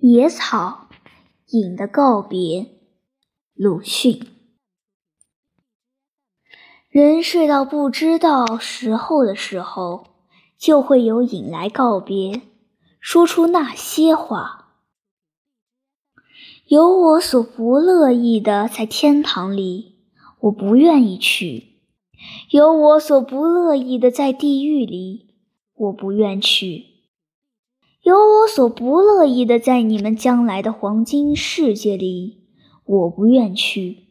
[0.00, 0.88] 野草，
[1.52, 2.66] 影的告别。
[3.54, 4.20] 鲁迅。
[6.90, 10.08] 人睡到不知道时候的时候，
[10.58, 12.42] 就会有影来告别，
[13.00, 14.74] 说出那些话。
[16.66, 19.94] 有我所不乐意的，在天堂里，
[20.40, 21.78] 我不愿意去；
[22.50, 25.34] 有我所不乐意的，在地狱里，
[25.74, 26.95] 我不愿去。
[28.06, 32.38] 有我所不乐意的，在你们将来的黄金世界里，
[32.84, 34.06] 我不愿去。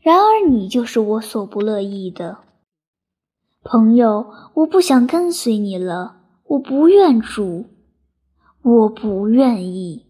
[0.00, 2.38] 然而你就是我所不乐意的，
[3.62, 4.32] 朋友。
[4.54, 7.66] 我不想跟随你了，我不愿住，
[8.62, 10.06] 我不愿意。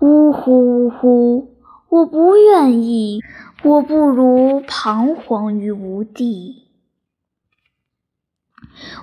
[0.00, 1.56] 呜呼呜呼，
[1.88, 3.22] 我不愿意，
[3.64, 6.66] 我不如彷徨于无地。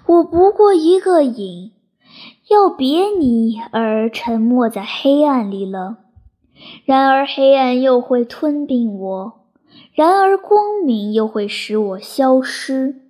[0.06, 1.72] 我不过一个影。
[2.50, 5.98] 要别你而沉没在黑暗里了，
[6.86, 9.46] 然而黑暗又会吞并我，
[9.94, 13.02] 然而光明又会使我消失。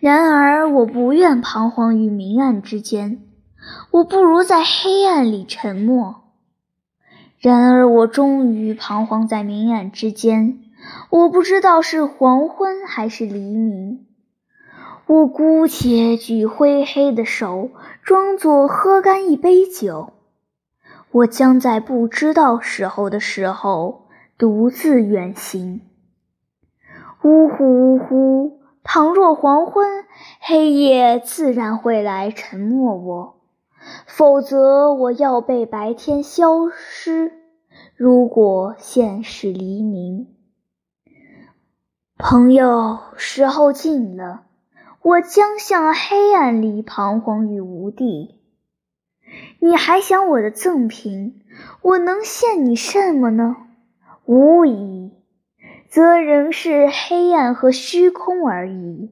[0.00, 3.22] 然而我不愿彷徨于明暗之间，
[3.90, 6.22] 我不如在黑暗里沉默。
[7.38, 10.58] 然而我终于彷徨在明暗之间，
[11.10, 14.06] 我不知道是黄昏还是黎明。
[15.06, 17.70] 我姑且举灰黑的手，
[18.02, 20.12] 装作喝干一杯酒。
[21.10, 24.06] 我将在不知道时候的时候
[24.38, 25.82] 独自远行。
[27.22, 28.60] 呜呼呜呼！
[28.82, 30.04] 倘若黄昏，
[30.40, 33.34] 黑夜自然会来沉默我；
[34.06, 37.32] 否则，我要被白天消失。
[37.94, 40.34] 如果现是黎明，
[42.18, 44.46] 朋友，时候近了。
[45.04, 48.40] 我将向黑暗里彷徨于无地。
[49.58, 51.42] 你还想我的赠品？
[51.82, 53.56] 我能献你什么呢？
[54.26, 55.10] 无疑，
[55.88, 59.10] 则仍是黑暗和虚空而已。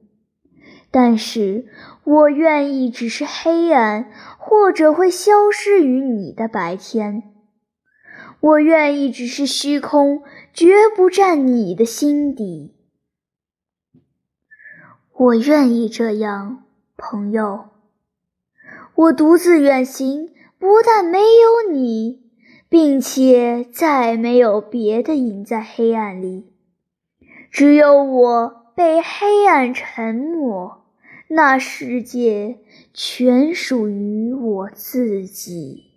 [0.91, 1.67] 但是
[2.05, 7.23] 我愿意只是黑暗，或者会消失于你的白天。
[8.39, 12.75] 我愿意只是虚空，绝不占你的心底。
[15.13, 16.63] 我愿意这样，
[16.97, 17.65] 朋友。
[18.95, 22.21] 我独自远行，不但没有你，
[22.69, 26.53] 并且再没有别的影在黑暗里，
[27.51, 30.81] 只有我被黑暗沉没。
[31.27, 32.59] 那世界
[32.93, 35.90] 全属于我自己。